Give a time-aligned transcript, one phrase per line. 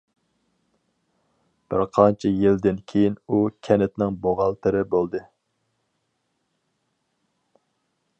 [1.73, 5.25] بىر قانچە يىلدىن كېيىن ئۇ كەنتنىڭ بوغالتىرى بولدى.